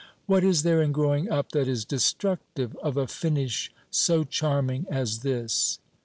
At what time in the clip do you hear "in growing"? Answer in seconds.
0.81-1.29